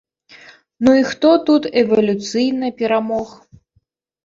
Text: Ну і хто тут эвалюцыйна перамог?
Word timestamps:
Ну 0.87 0.95
і 0.99 1.03
хто 1.09 1.29
тут 1.51 1.69
эвалюцыйна 1.83 2.73
перамог? 2.83 3.39